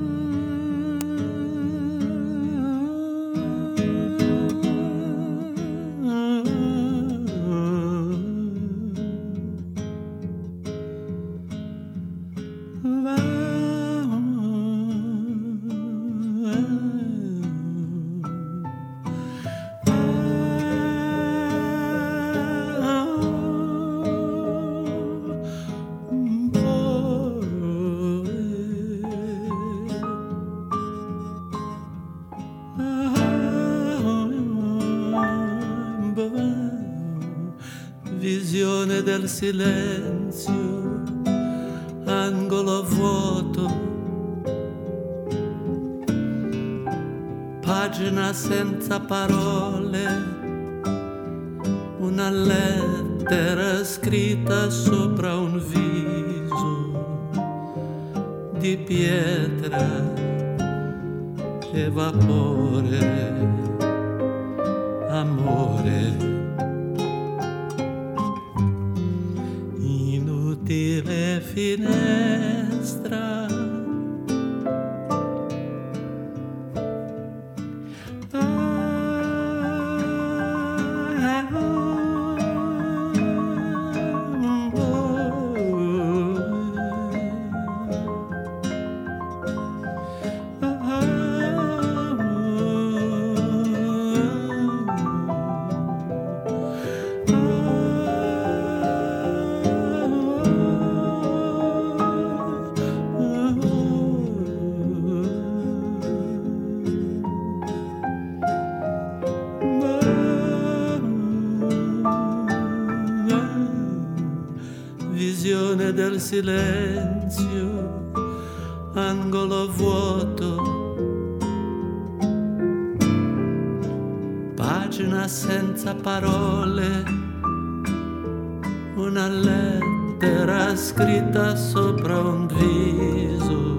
[129.12, 133.76] una lettera scritta sopra un viso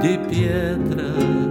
[0.00, 1.49] di pietra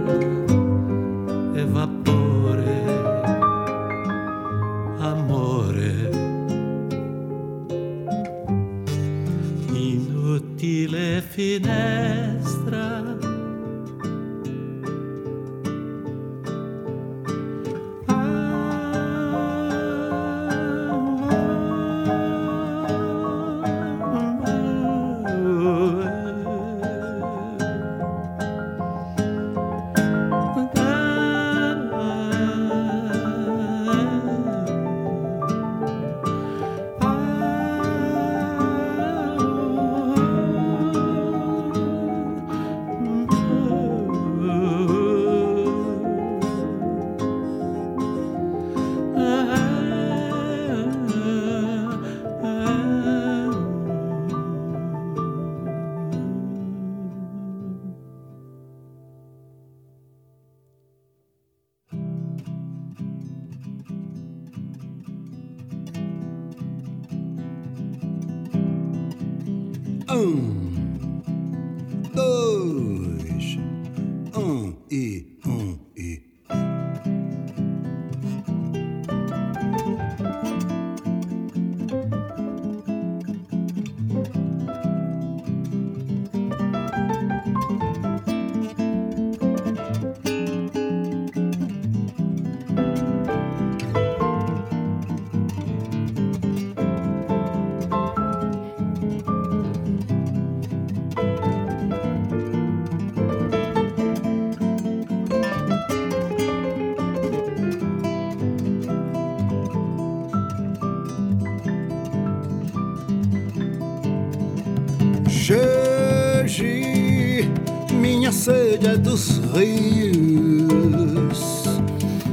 [118.82, 121.64] É dos rios.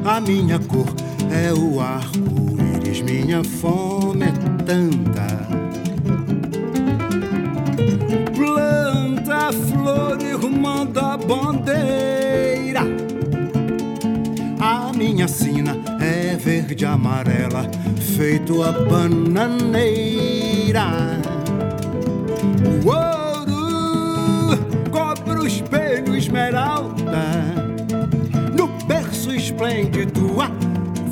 [0.06, 0.88] A minha cor
[1.30, 4.32] é o arco-íris, minha fome é
[4.64, 5.28] tanta.
[8.34, 12.84] Planta, flor, irmã da bandeira.
[14.60, 17.70] A minha sina é verde amarela,
[18.16, 20.86] feito a bananeira.
[22.86, 23.17] Uou!
[25.48, 27.24] Espelho esmeralda,
[28.54, 30.52] no berço esplêndido a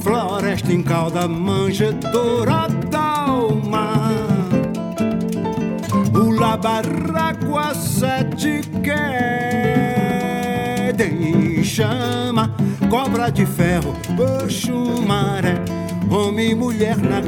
[0.01, 4.11] floresta em calda manjedoura d'alma.
[6.13, 8.61] O labarraco sete
[10.83, 12.53] quedem chama,
[12.89, 13.95] cobra de ferro,
[14.43, 15.55] oxumaré,
[16.09, 17.21] homem e mulher na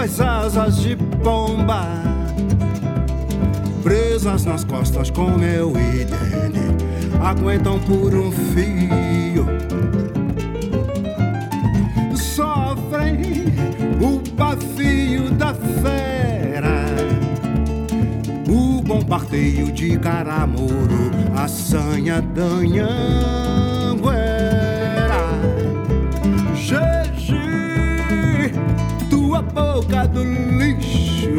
[0.00, 1.86] duas asas de pomba,
[3.82, 6.74] presas nas costas com meu idene,
[7.22, 9.46] aguentam por um fio.
[12.16, 13.44] Sofrem
[14.00, 16.86] o bafio da fera,
[18.48, 23.69] o bombardeio de caramoro, a sanha danhanguera.
[29.80, 31.30] Boca do lixo.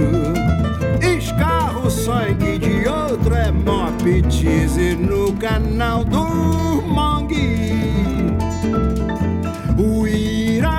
[1.00, 8.32] Escarro sangue de outro é mó apetite no canal do mangue.
[9.78, 10.74] O Irapuru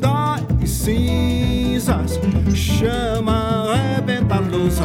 [0.00, 2.18] das cinzas
[2.54, 4.84] Chama, arrebenta a louça,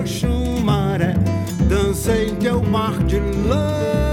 [0.00, 1.14] Oxumaré
[1.68, 4.05] Dança em teu mar de lama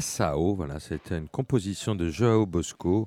[0.00, 3.06] Nassau, voilà, c'était une composition de Joao Bosco,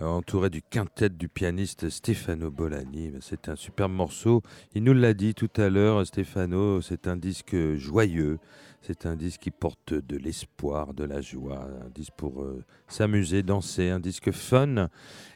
[0.00, 3.08] euh, entouré du quintet du pianiste Stefano Bolani.
[3.08, 4.42] Ben, C'est un superbe morceau.
[4.74, 8.38] Il nous l'a dit tout à l'heure, Stefano, c'est un disque joyeux,
[8.82, 13.42] c'est un disque qui porte de l'espoir, de la joie, un disque pour euh, s'amuser,
[13.42, 14.90] danser, un disque fun.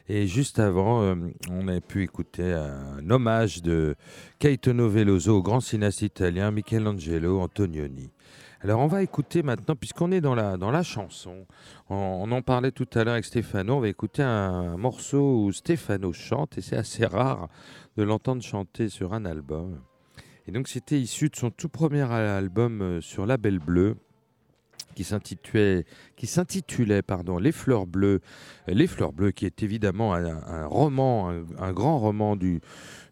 [0.07, 1.15] Et juste avant, euh,
[1.49, 3.95] on a pu écouter un hommage de
[4.37, 8.11] Caetano Veloso au grand cinéaste italien Michelangelo Antonioni.
[8.63, 11.47] Alors on va écouter maintenant, puisqu'on est dans la, chanson,
[11.89, 16.13] on, en parlait tout à l'heure avec Stéphano, on va écouter un, morceau où Stéphano
[16.13, 17.49] chante, et c'est assez rare
[17.97, 19.79] de l'entendre chanter sur un album.
[20.47, 23.97] Et donc c'était issu de son tout premier album euh, sur Label Bleu,
[24.93, 25.07] qui
[26.15, 28.19] qui s'intitulait pardon, Les Fleurs Bleues.
[28.67, 32.61] Les Fleurs Bleues, qui est évidemment un, roman, un grand roman du,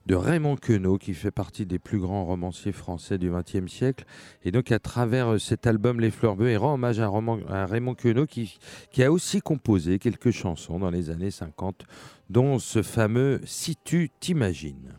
[0.09, 4.05] de Raymond Queneau, qui fait partie des plus grands romanciers français du XXe siècle.
[4.43, 7.07] Et donc, à travers euh, cet album Les Fleurs Bleues, il rend hommage à,
[7.67, 8.57] Raymond Queneau, qui
[9.03, 11.85] a aussi composé quelques chansons dans les années 50,
[12.31, 14.97] dont ce fameux Si tu t'imagines.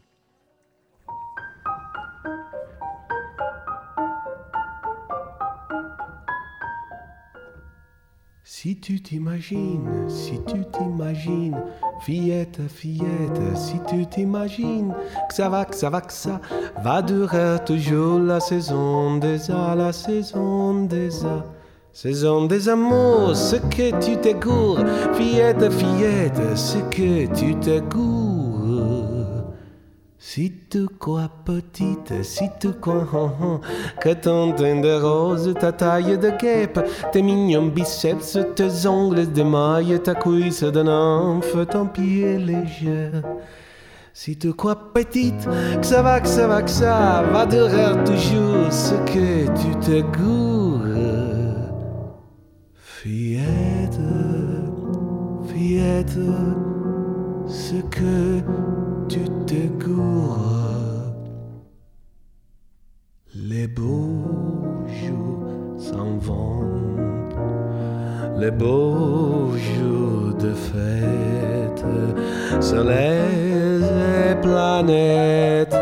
[8.53, 11.57] Si tu t'imagines, si tu t'imagines,
[12.01, 14.93] fillette, fillette, si tu t'imagines
[15.29, 16.41] que ça va, que ça va, que ça
[16.83, 21.45] va durer toujours la saison des a, la saison des a.
[21.93, 24.85] Saison des amours, ce que tu t'égoures,
[25.15, 28.40] fillette, fillette, ce que tu t'égoures.
[30.23, 33.61] Si tu crois petite, si tu crois hon, hon,
[34.03, 36.79] que ton teint de rose, ta taille de guêpe,
[37.11, 43.13] tes mignons biceps, tes ongles de maille, ta cuisse de nymphe, ton pied léger.
[44.13, 45.49] Si tu crois petite,
[45.81, 50.03] que ça va, que ça va, que ça va durer toujours ce que tu te
[50.19, 51.71] gourres.
[52.75, 53.99] Fillette,
[55.49, 56.19] fillette,
[57.47, 58.43] ce que
[63.35, 66.97] Les beaux jours s'en vont,
[68.39, 71.85] les beaux jours de fête,
[72.61, 75.77] soleil et planètes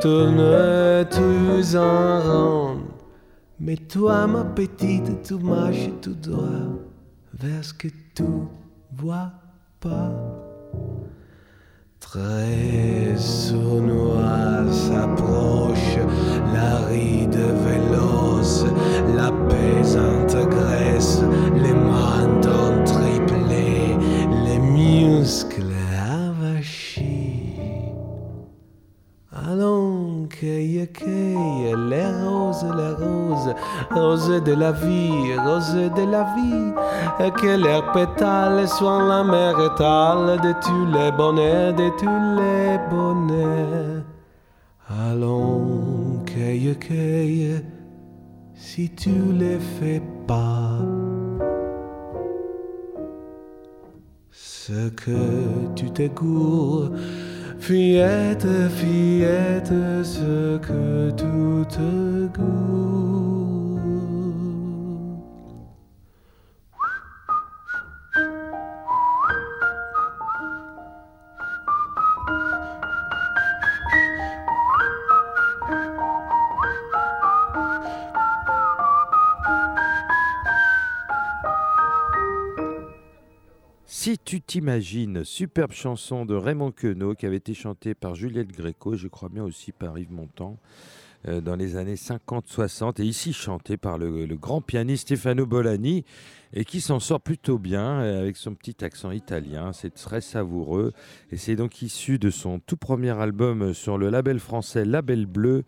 [0.00, 2.78] tournent tous en rond?
[3.60, 6.78] Mais toi, ma petite, tu marches tout droit.
[7.34, 8.24] vers ce que tu
[8.92, 9.32] vois
[9.80, 10.12] pas.
[12.10, 15.98] Très sournois s'approche
[16.52, 18.64] la ride véloce,
[19.16, 21.22] la pesante graisse,
[21.56, 23.96] les mentons triplés,
[24.46, 25.73] les muscles
[30.44, 33.54] Les roses, les roses,
[33.90, 36.72] roses de la vie, roses de la vie,
[37.18, 42.78] et que leurs pétales soient la mer étale de tous les bonnets, de tous les
[42.90, 44.02] bonnets.
[44.88, 47.62] Allons, cueille, cueille,
[48.54, 50.78] si tu les fais pas.
[54.30, 56.90] Ce que tu t'égoures,
[57.64, 58.46] fillette,
[58.76, 63.03] fillette, ce que tu te goûtes.
[84.04, 88.96] Si tu t'imagines, superbe chanson de Raymond Queneau qui avait été chantée par Juliette Gréco
[88.96, 90.58] je crois bien aussi par Yves Montand
[91.26, 96.04] euh, dans les années 50-60 et ici chantée par le, le grand pianiste Stefano Bolani
[96.52, 99.72] et qui s'en sort plutôt bien euh, avec son petit accent italien.
[99.72, 100.92] C'est très savoureux
[101.32, 105.64] et c'est donc issu de son tout premier album sur le label français Label Bleu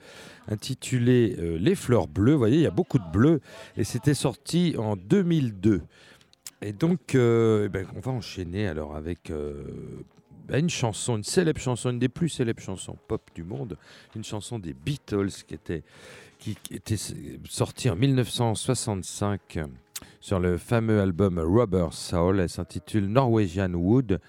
[0.48, 2.32] intitulé euh, Les Fleurs Bleues.
[2.32, 3.40] Vous voyez, il y a beaucoup de bleu
[3.78, 5.80] et c'était sorti en 2002.
[6.62, 9.64] Et donc, euh, eh ben, on va enchaîner alors avec euh,
[10.48, 13.76] bah, une chanson, une célèbre chanson, une des plus célèbres chansons pop du monde,
[14.14, 15.82] une chanson des Beatles qui était,
[16.38, 16.96] qui était
[17.44, 19.58] sortie en 1965
[20.20, 22.40] sur le fameux album Rubber Soul.
[22.40, 24.20] Elle s'intitule Norwegian Wood.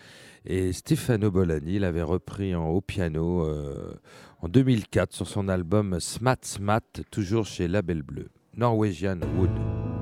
[0.45, 3.93] Et Stefano Bolani l'avait repris en, au piano euh,
[4.41, 8.29] en 2004 sur son album Smat Smat, toujours chez Label Bleu.
[8.55, 9.96] Norwegian Wood.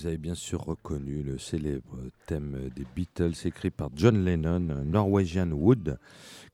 [0.00, 5.50] Vous avez bien sûr reconnu le célèbre thème des Beatles écrit par John Lennon, Norwegian
[5.50, 5.98] Wood,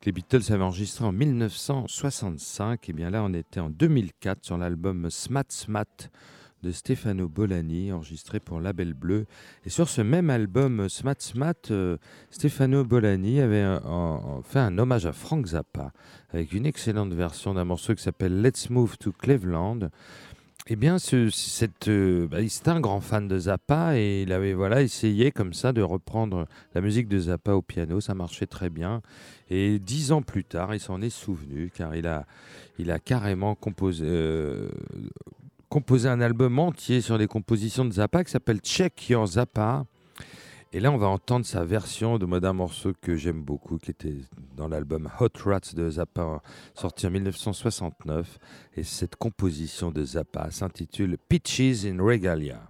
[0.01, 2.89] que les Beatles avaient enregistré en 1965.
[2.89, 6.11] Et bien là, on était en 2004 sur l'album Smat Smat
[6.65, 9.27] de Stefano Bolani, enregistré pour Label Bleu.
[9.65, 11.99] Et sur ce même album, Smat Smat, euh,
[12.31, 13.79] Stefano Bolani avait
[14.43, 15.93] fait un hommage à Frank Zappa,
[16.31, 19.91] avec une excellente version d'un morceau qui s'appelle Let's Move to Cleveland.
[20.69, 21.31] Eh bien, ce,
[21.89, 25.73] euh, bah, c'était un grand fan de Zappa et il avait voilà, essayé comme ça
[25.73, 28.01] de reprendre la musique de Zappa au piano.
[28.01, 29.01] Ça marchait très bien.
[29.49, 32.27] Et dix ans plus tard, il s'en est souvenu car il a,
[32.81, 34.69] il a carrément composé, euh,
[35.69, 39.85] composé un album entier sur les compositions de Zappa qui s'appelle Check Your Zappa.
[40.77, 43.93] Et là, on va entendre sa version de moi d'un morceau que j'aime beaucoup, qui
[43.93, 44.17] était
[44.59, 46.43] dans l'album Hot Rats de Zappa,
[46.75, 48.39] sorti en 1969.
[48.77, 52.61] Et cette composition de Zappa s'intitule Peaches in Regalia.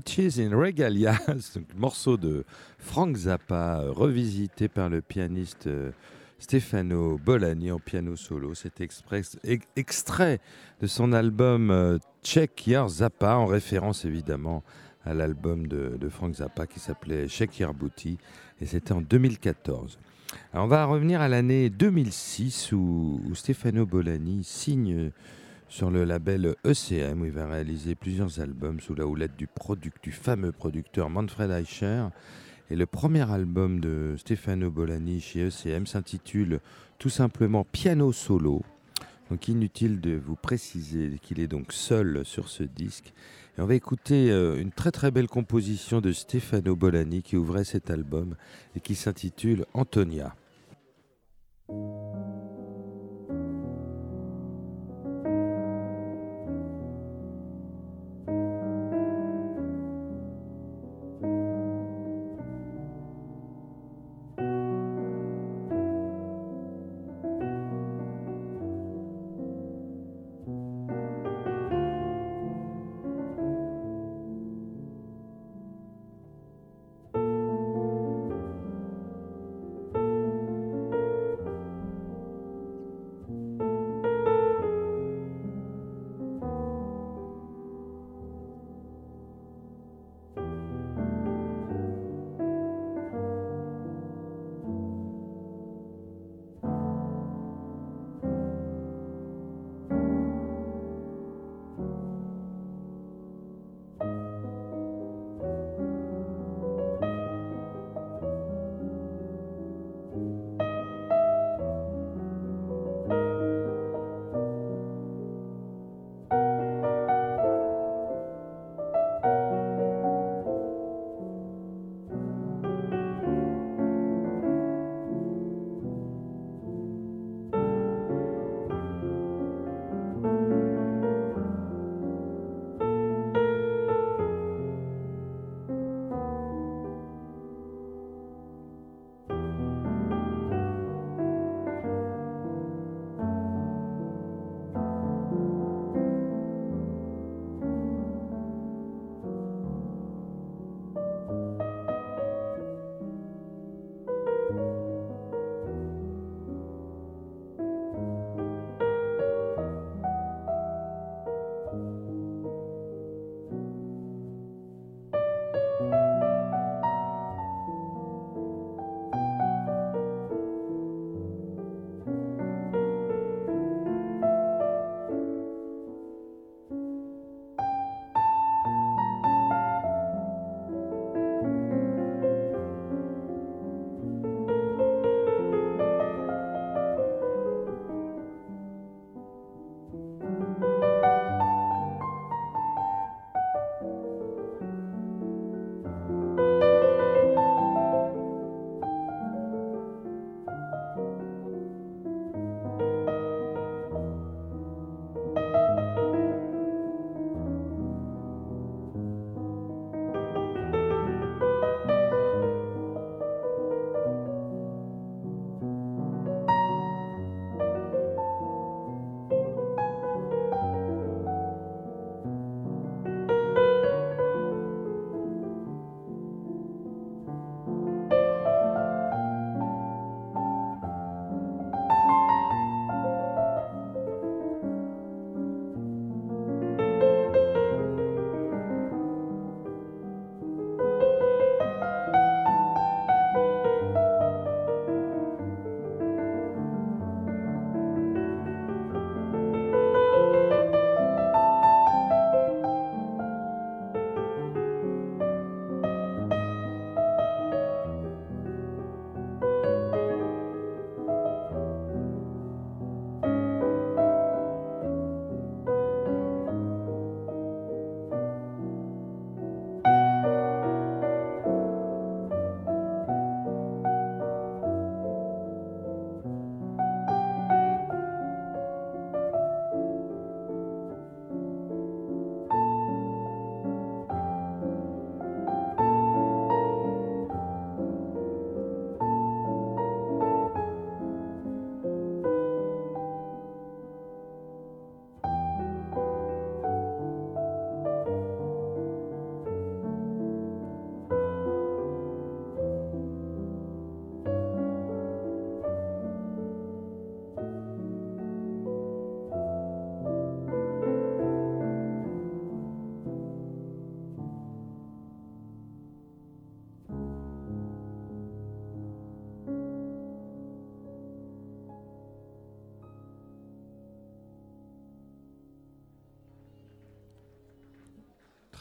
[0.00, 2.44] Pitches in Regalia, c'est un morceau de
[2.78, 5.90] Frank Zappa, euh, revisité par le pianiste euh,
[6.38, 8.54] Stefano Bolani en piano solo.
[8.54, 10.40] C'est extrait
[10.80, 14.62] de son album euh, Check Your Zappa, en référence évidemment
[15.04, 18.16] à l'album de, Frank Zappa qui s'appelait Check Your Booty,
[18.62, 19.98] et c'était en 2014.
[20.54, 25.10] Alors on va revenir à l'année 2006 où, où Stefano Bolani signe
[25.70, 29.48] sur le label ECM où il va réaliser plusieurs albums sous la houlette du,
[30.12, 32.08] fameux producteur Manfred Eicher.
[32.70, 36.60] Et le premier album de Stefano Bolani chez ECM s'intitule
[36.98, 38.62] tout simplement Piano Solo.
[39.30, 43.14] Donc inutile de vous préciser qu'il est donc seul sur ce disque.
[43.56, 47.64] Et on va écouter euh, une très très belle composition de Stefano Bolani qui ouvrait
[47.64, 48.34] cet album
[48.74, 50.34] et qui s'intitule Antonia.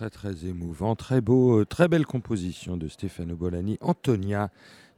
[0.10, 4.50] Très émouvant, très beau, euh, très belle composition de Stefano Bolani, Antonia,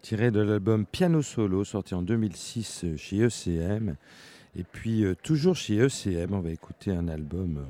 [0.04, 3.96] tirée de l'album Piano Solo, sorti en 2006 euh, chez ECM.
[4.56, 7.66] Et puis euh, toujours chez ECM, on va écouter un album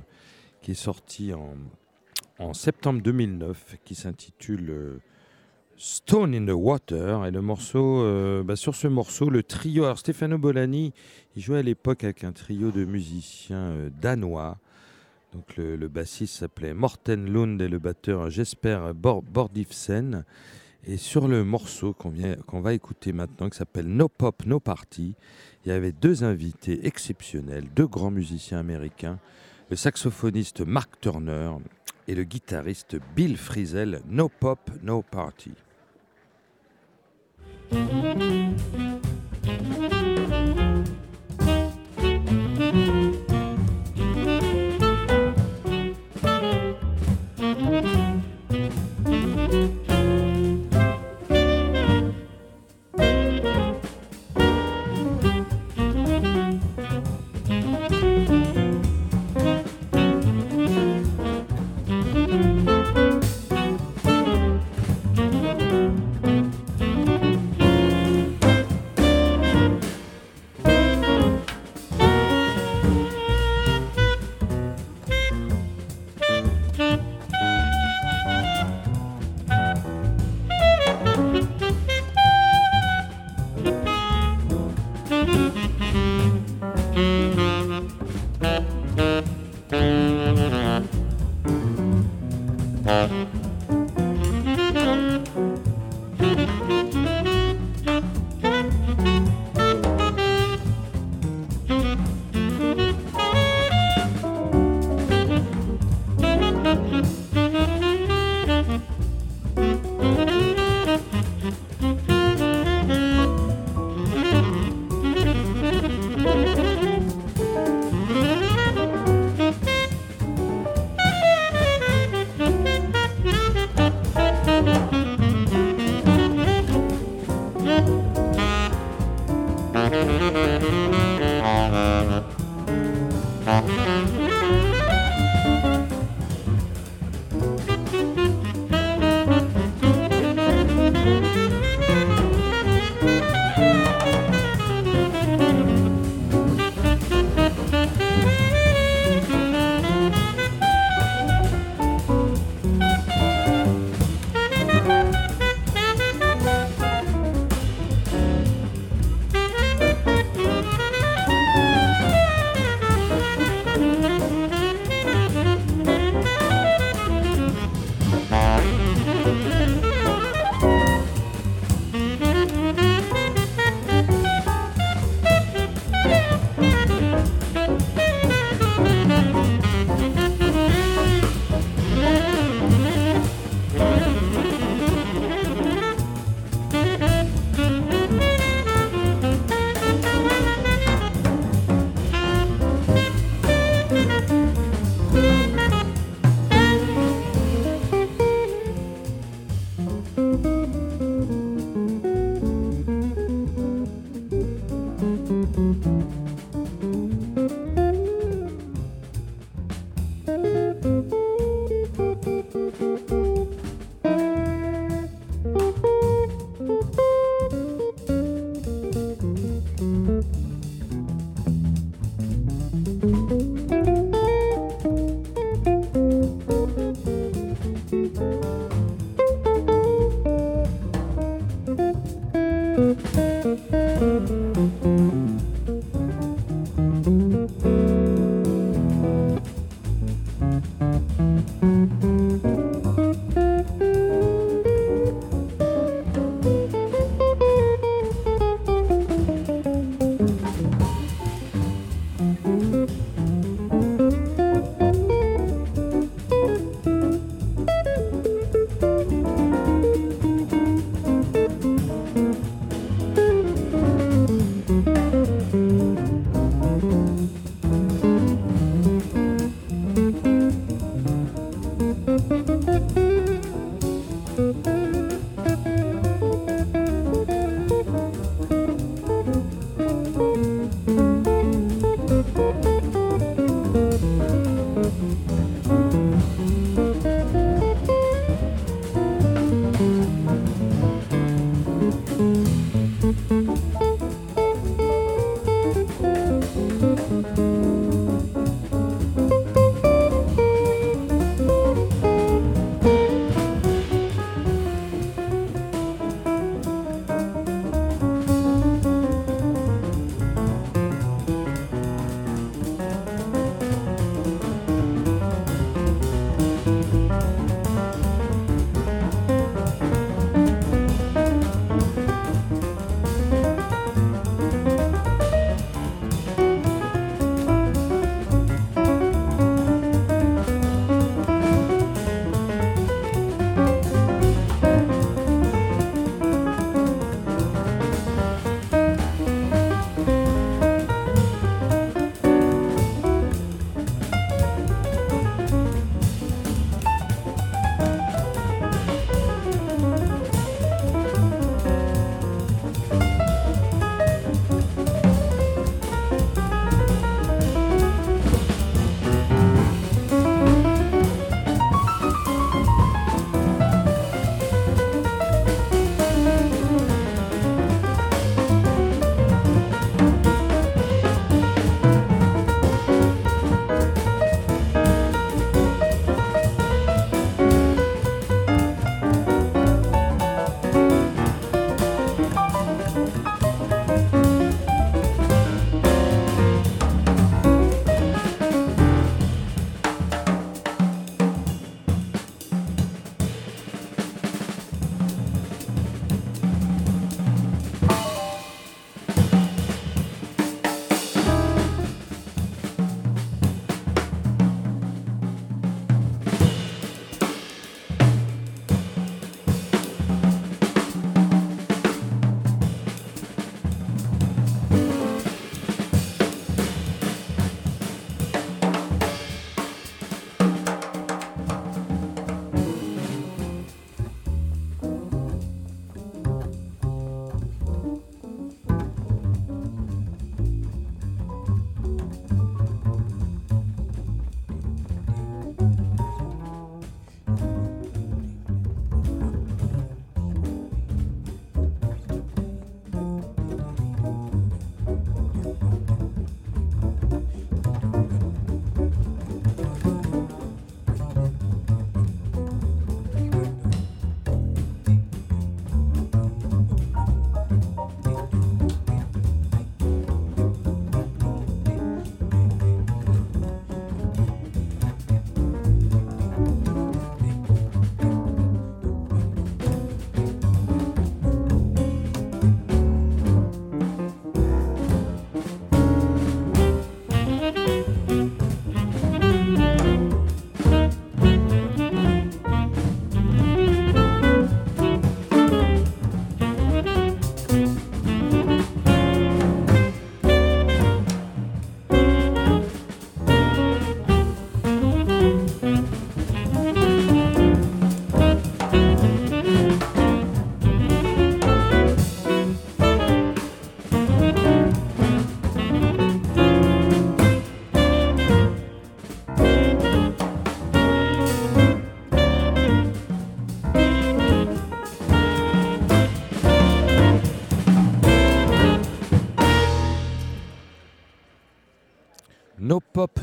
[0.61, 4.99] qui est sorti en, septembre 2009, qui s'intitule
[5.77, 7.25] Stone in the Water.
[7.25, 8.03] Et le morceau,
[8.43, 10.91] bah, sur ce morceau, le trio, alors Stefano Bolani,
[11.35, 14.57] il jouait à l'époque avec un trio de musiciens danois.
[15.33, 20.25] Donc le, bassiste s'appelait Morten Lund et le batteur Jesper Bor Bordifsen.
[20.85, 25.13] Et sur le morceau qu'on va écouter maintenant, qui s'appelle No Pop, No Party,
[25.63, 29.19] il y avait deux invités exceptionnels, deux grands musiciens américains,
[29.69, 31.51] le saxophoniste Mark Turner
[32.07, 35.53] et le guitariste Bill Frisell, No Pop, No Party.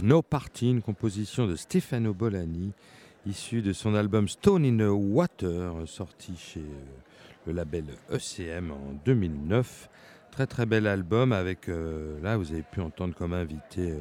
[0.08, 2.72] No Party, une composition de Stefano Bolani,
[3.26, 8.94] issue de son album Stone in the Water, sorti chez euh, le label ECM en
[9.04, 9.90] 2009.
[10.30, 14.00] Très très bel album avec, euh, là vous avez pu entendre comme invité euh,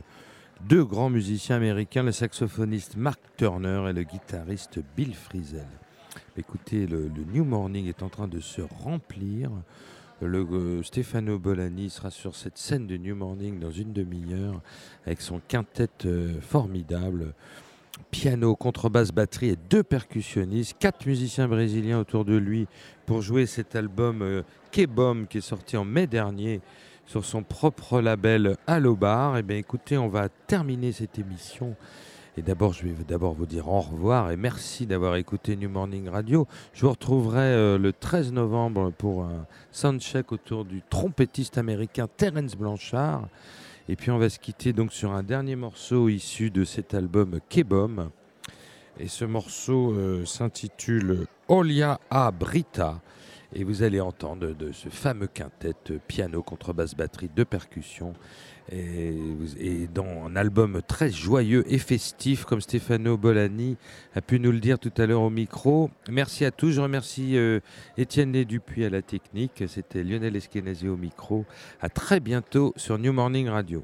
[0.61, 5.67] deux grands musiciens américains, le saxophoniste Mark Turner et le guitariste Bill Frisell.
[6.38, 9.51] Écoutez, le, le New Morning est en train de se remplir.
[10.19, 14.61] Le, euh, Stefano Bolani sera sur cette scène de New Morning dans une demi-heure
[15.06, 17.35] avec son quintet euh, formidable.
[18.10, 22.68] Piano, contrebasse, batterie et deux percussionnistes, quatre musiciens brésiliens autour de lui
[23.06, 24.41] pour jouer cet album euh,
[24.72, 26.61] Kebom qui est sorti en mai dernier
[27.06, 29.38] sur son propre label Allobar.
[29.38, 31.76] Et bien écoutez, on va terminer cette émission
[32.38, 36.07] et d'abord, je vais d'abord vous dire au revoir et merci d'avoir écouté New Morning
[36.07, 36.45] Radio.
[36.72, 42.55] Je vous retrouverai euh, le 13 novembre pour un soundcheck autour du trompettiste américain Terence
[42.55, 43.27] Blanchard.
[43.89, 47.39] Et puis on va se quitter donc sur un dernier morceau issu de cet album
[47.49, 48.11] Kebom.
[48.99, 53.01] Et ce morceau euh, s'intitule Olia a Brita.
[53.55, 58.14] Et vous allez entendre de ce fameux quintet euh, piano, contrebasse, batterie, de percussion
[58.72, 63.77] et, dans un album très joyeux et festif, comme Stefano Bolani
[64.15, 65.89] a pu nous le dire tout à l'heure au micro.
[66.10, 66.72] Merci à tous.
[66.72, 67.60] Je remercie euh,
[67.98, 69.64] Étienne Dupuis à la technique.
[69.68, 71.45] C'était Lionel Eskenazi au micro.
[71.81, 73.84] À très bientôt sur New Morning Radio.